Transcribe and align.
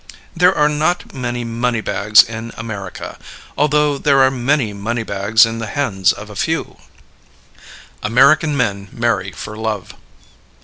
There 0.35 0.55
are 0.57 0.67
not 0.67 1.13
many 1.13 1.43
money 1.43 1.79
bags 1.79 2.23
in 2.23 2.53
America, 2.57 3.19
although 3.55 3.99
there 3.99 4.23
are 4.23 4.31
many 4.31 4.73
money 4.73 5.03
bags 5.03 5.45
in 5.45 5.59
the 5.59 5.67
hands 5.67 6.11
of 6.11 6.27
a 6.31 6.35
few. 6.35 6.77
American 8.01 8.57
Men 8.57 8.89
Marry 8.91 9.31
for 9.31 9.55
Love. 9.55 9.93